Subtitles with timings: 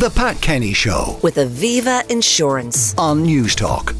[0.00, 2.94] The Pat Kenny Show with Aviva Insurance.
[2.96, 3.94] on Newstalk.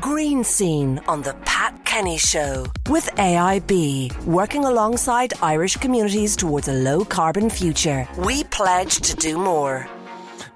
[0.00, 6.72] Green Scene on The Pat Kenny Show with AIB, working alongside Irish communities towards a
[6.72, 8.08] low carbon future.
[8.18, 9.88] We pledge to do more.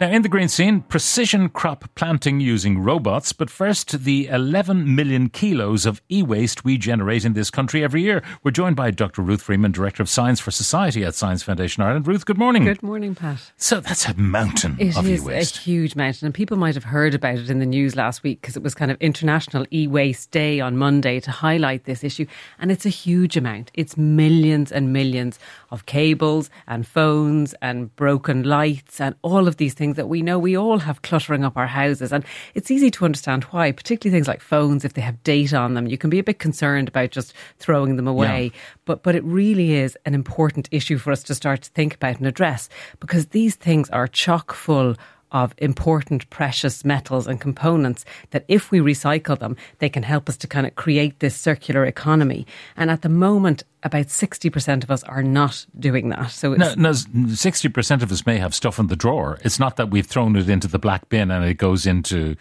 [0.01, 3.33] Now, in the green scene, precision crop planting using robots.
[3.33, 8.03] But first, the 11 million kilos of e waste we generate in this country every
[8.03, 8.23] year.
[8.45, 9.23] We're joined by Dr.
[9.23, 12.07] Ruth Freeman, Director of Science for Society at Science Foundation Ireland.
[12.07, 12.65] Ruth, good morning.
[12.65, 13.51] Good morning, Pat.
[13.57, 16.85] So that's a mountain It of e is a huge mountain, and people might have
[16.85, 20.31] heard about it in the news last week because it was kind of International E-Waste
[20.31, 22.27] Day on Monday to highlight this issue.
[22.61, 23.73] And it's a huge amount.
[23.75, 25.41] It's millions and millions
[25.71, 30.39] of cables and phones and broken lights and all of these things that we know
[30.39, 32.13] we all have cluttering up our houses.
[32.13, 35.75] And it's easy to understand why, particularly things like phones, if they have data on
[35.75, 38.53] them, you can be a bit concerned about just throwing them away.
[38.85, 42.19] But but it really is an important issue for us to start to think about
[42.19, 42.69] and address
[43.01, 44.97] because these things are chock full
[45.33, 50.37] of important precious metals and components that if we recycle them, they can help us
[50.39, 52.47] to kind of create this circular economy.
[52.77, 56.31] And at the moment, about 60% of us are not doing that.
[56.31, 59.39] So it's, No, no, 60% of us may have stuff in the drawer.
[59.45, 62.37] It's not that we've thrown it into the black bin and it goes into,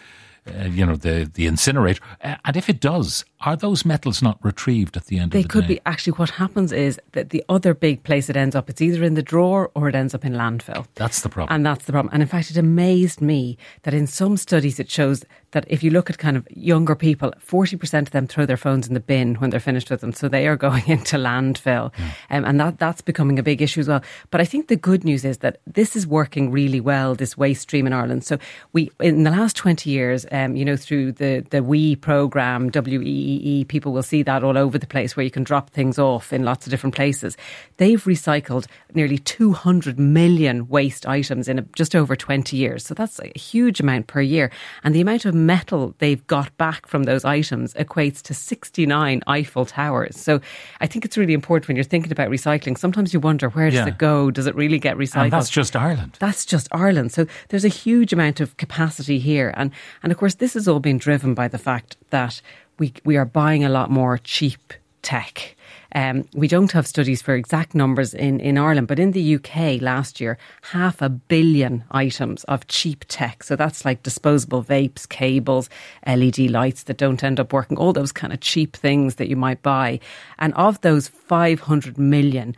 [0.59, 2.01] uh, you know, the, the incinerator.
[2.23, 5.43] Uh, and if it does, are those metals not retrieved at the end they of
[5.43, 5.75] the could day?
[5.75, 9.03] be actually what happens is that the other big place it ends up, it's either
[9.03, 10.85] in the drawer or it ends up in landfill.
[10.95, 11.55] That's the problem.
[11.55, 12.13] And that's the problem.
[12.13, 15.91] And in fact, it amazed me that in some studies it shows that if you
[15.91, 19.35] look at kind of younger people, 40% of them throw their phones in the bin
[19.35, 20.13] when they're finished with them.
[20.13, 21.91] So they are going into landfill.
[22.29, 24.01] Um, and that, that's becoming a big issue as well.
[24.29, 27.61] But I think the good news is that this is working really well, this waste
[27.61, 28.25] stream in Ireland.
[28.25, 28.37] So
[28.73, 33.65] we, in the last 20 years, um, you know, through the, the WE program, WEEE,
[33.67, 36.43] people will see that all over the place where you can drop things off in
[36.43, 37.37] lots of different places.
[37.77, 42.85] They've recycled nearly 200 million waste items in a, just over 20 years.
[42.85, 44.51] So that's a huge amount per year.
[44.83, 49.65] And the amount of metal they've got back from those items equates to 69 Eiffel
[49.65, 50.19] Towers.
[50.19, 50.41] So
[50.81, 52.77] I think it's really important when you're thinking about recycling.
[52.77, 53.87] Sometimes you wonder, where does Yeah.
[53.87, 54.31] it go?
[54.31, 55.23] Does it really get recycled?
[55.23, 56.17] and that's just Ireland.
[56.19, 57.11] That's just Ireland.
[57.11, 59.53] So there's a huge amount of capacity here.
[59.55, 59.71] And,
[60.03, 62.41] and of course, this has all been driven by the fact that
[62.79, 65.55] we, we are buying a lot more cheap tech.
[65.95, 69.81] Um, we don't have studies for exact numbers in, in Ireland, but in the UK
[69.81, 73.43] last year, half a billion items of cheap tech.
[73.43, 75.69] So that's like disposable vapes, cables,
[76.05, 79.35] LED lights that don't end up working, all those kind of cheap things that you
[79.35, 79.99] might buy.
[80.39, 82.55] And of those 500 million,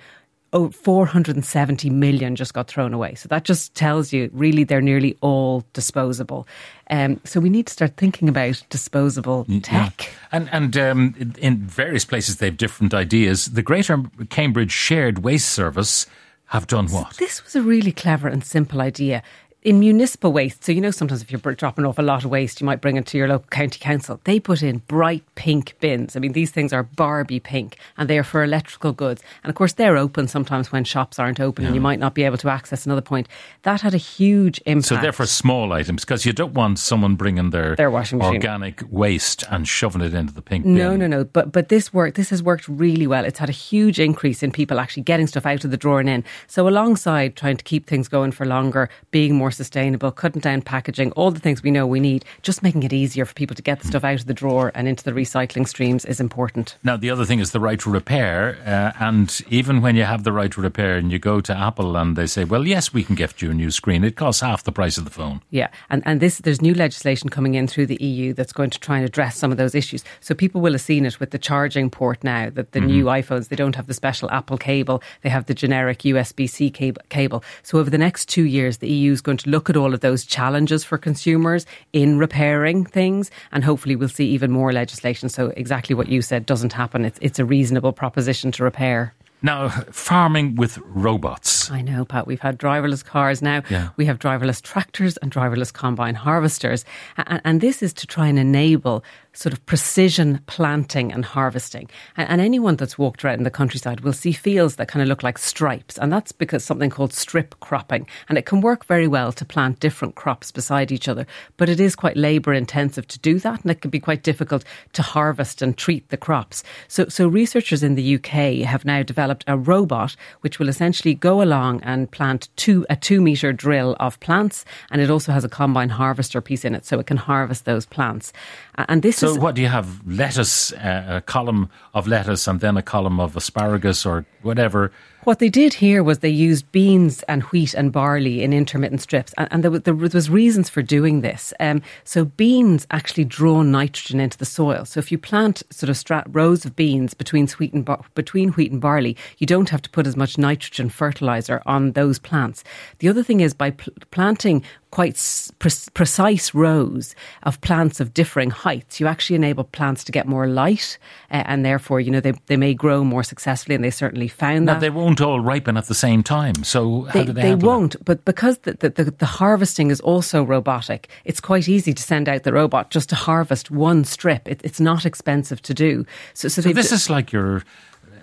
[0.53, 3.15] oh, 470 million just got thrown away.
[3.15, 6.47] So that just tells you really they're nearly all disposable.
[6.89, 10.09] Um, so we need to start thinking about disposable tech.
[10.31, 13.45] And and um, in- in various places they have different ideas.
[13.47, 16.05] The Greater Cambridge Shared Waste Service
[16.47, 17.15] have done what?
[17.17, 19.21] This was a really clever and simple idea.
[19.61, 22.61] In municipal waste, so you know, sometimes if you're dropping off a lot of waste,
[22.61, 24.21] you might bring it to your local county council.
[24.23, 26.15] They put in bright pink bins.
[26.15, 29.21] I mean, these things are Barbie pink and they are for electrical goods.
[29.43, 32.23] And of course, they're open sometimes when shops aren't open and you might not be
[32.23, 33.27] able to access another point.
[33.63, 34.87] That had a huge impact.
[34.87, 38.35] So they're for small items because you don't want someone bringing their, Their washing machine.
[38.35, 40.75] organic waste and shoving it into the pink bin.
[40.75, 41.25] No, no, no.
[41.25, 43.25] But but this work this has worked really well.
[43.25, 46.07] It's had a huge increase in people actually getting stuff out of the drawer and
[46.07, 46.23] in.
[46.47, 51.11] So alongside trying to keep things going for longer, being more sustainable, cutting down packaging,
[51.13, 53.79] all the things we know we need, just making it easier for people to get
[53.79, 56.77] the stuff out of the drawer and into the recycling streams is important.
[56.83, 58.57] Now, the other thing is the right to repair.
[58.65, 61.95] Uh, and even when you have the right to repair and you go to Apple
[61.95, 64.63] and they say, well, yes, we can gift you a new screen, it costs half
[64.63, 65.41] the price of the phone.
[65.49, 68.79] Yeah, and and this there's new legislation coming in through the EU that's going to
[68.79, 70.03] try and address some of those issues.
[70.19, 73.47] So people will have seen it with the charging port now that the new iPhones
[73.47, 77.01] they don't have the special Apple cable, they have the generic USB-C cable.
[77.09, 77.43] cable.
[77.63, 80.25] So over the next two years, the EU is going look at all of those
[80.25, 85.29] challenges for consumers in repairing things, and hopefully we'll see even more legislation.
[85.29, 87.05] So exactly what you said doesn't happen.
[87.05, 89.13] It's it's a reasonable proposition to repair.
[89.41, 91.71] Now, farming with robots.
[91.71, 92.27] I know, Pat.
[92.27, 93.63] We've had driverless cars now.
[93.69, 93.89] Yeah.
[93.95, 96.83] We have driverless tractors and driverless combine harvesters.
[97.15, 99.03] And, and this is to try and enable
[99.33, 101.89] sort of precision planting and harvesting.
[102.17, 105.07] And, and anyone that's walked around in the countryside will see fields that kind of
[105.07, 105.97] look like stripes.
[105.97, 108.07] And that's because something called strip cropping.
[108.27, 111.25] And it can work very well to plant different crops beside each other.
[111.55, 113.61] But it is quite labour intensive to do that.
[113.61, 116.61] And it can be quite difficult to harvest and treat the crops.
[116.89, 121.41] So, so researchers in the UK have now developed a robot which will essentially go
[121.41, 124.65] along and plant two, a two metre drill of plants.
[124.91, 127.85] And it also has a combine harvester piece in it so it can harvest those
[127.85, 128.33] plants.
[128.75, 130.01] And this So, is what do you have?
[130.07, 134.91] Lettuce, uh, a column of lettuce, and then a column of asparagus or whatever.
[135.25, 139.33] What they did here was they used beans and wheat and barley in intermittent strips,
[139.37, 141.53] and, and there, was, there, was reasons for doing this.
[141.59, 144.85] Um, so beans actually draw nitrogen into the soil.
[144.85, 148.71] So if you plant sort of rows of beans between wheat and bar- between wheat
[148.71, 152.63] and barley, you don't have to put as much nitrogen fertilizer on those plants.
[152.99, 158.49] The other thing is by pl- planting quite pre- precise rows of plants of differing
[158.49, 160.97] heights, you actually enable plants to get more light,
[161.31, 164.65] uh, and therefore, you know, they, they may grow more successfully, and they certainly found
[164.65, 164.79] now, that.
[164.79, 168.23] they won't all ripen at the same time, so how they, they, they won't, but
[168.25, 172.43] because the, the, the, the, harvesting is also robotic, it's quite easy to send out
[172.43, 174.47] the robot just to harvest one strip.
[174.47, 176.05] It, it's not expensive to do.
[176.33, 177.63] So, so, so this is like your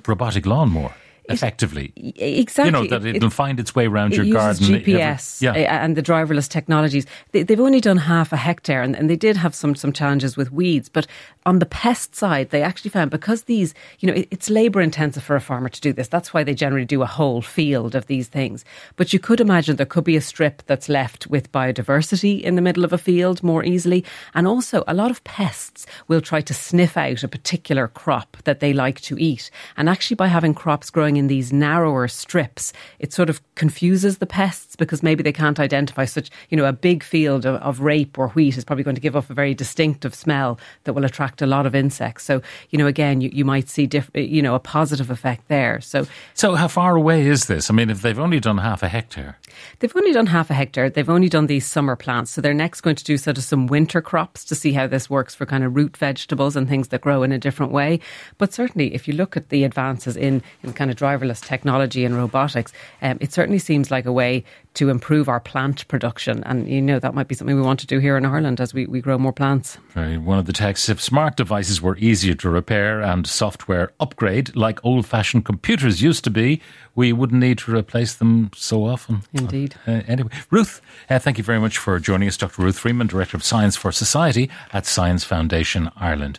[0.06, 0.94] robotic lawnmower
[1.28, 1.92] effectively.
[2.16, 2.64] Exactly.
[2.66, 4.66] You know, that it'll it, find its way around it your garden.
[4.66, 5.84] GPS every, yeah.
[5.84, 7.06] and the driverless technologies.
[7.32, 10.36] They, have only done half a hectare and, and, they did have some, some challenges
[10.36, 10.88] with weeds.
[10.88, 11.06] But
[11.44, 15.22] on the pest side, they actually found because these, you know, it, it's labour intensive
[15.22, 16.08] for a farmer to do this.
[16.08, 18.64] That's why they generally do a whole field of these things.
[18.96, 22.62] But you could imagine there could be a strip that's left with biodiversity in the
[22.62, 24.04] middle of a field more easily.
[24.34, 28.60] And also, a lot of pests will try to sniff out a particular crop that
[28.60, 29.50] they like to eat.
[29.76, 34.26] And actually, by having crops growing in these narrower strips, it sort of confuses the
[34.26, 38.18] pests because maybe they can't identify such, you know, a big field of, of rape
[38.18, 41.42] or wheat is probably going to give off a very distinctive smell that will attract
[41.42, 42.24] a lot of insects.
[42.24, 45.80] So, you know, again, you, you might see, diff, you know, a positive effect there.
[45.80, 47.70] So, so how far away is this?
[47.70, 49.38] I mean, if they've only done half a hectare,
[49.78, 50.90] they've only done half a hectare.
[50.90, 52.30] They've only done these summer plants.
[52.30, 55.08] So they're next going to do sort of some winter crops to see how this
[55.10, 58.00] works for kind of root vegetables and things that grow in a different way.
[58.38, 62.16] But certainly, if you look at the advances in, in kind of driverless technology and
[62.16, 62.72] robotics,
[63.02, 64.44] um, it certainly seems like a way
[64.74, 66.42] to improve our plant production.
[66.44, 68.74] And, you know, that might be something we want to do here in Ireland as
[68.74, 69.78] we, we grow more plants.
[69.94, 70.18] Right.
[70.18, 74.84] One of the texts if smart devices were easier to repair and software upgrade like
[74.84, 76.60] old fashioned computers used to be,
[76.94, 79.22] we wouldn't need to replace them so often.
[79.32, 79.74] Indeed.
[79.86, 82.36] Uh, anyway, Ruth, uh, thank you very much for joining us.
[82.36, 82.62] Dr.
[82.62, 86.38] Ruth Freeman, Director of Science for Society at Science Foundation Ireland.